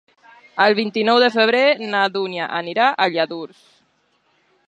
El 0.63 0.75
vint-i-nou 0.79 1.19
de 1.23 1.27
febrer 1.35 1.61
na 1.91 2.01
Dúnia 2.15 2.49
anirà 2.63 2.89
a 3.05 3.09
Lladurs. 3.17 3.63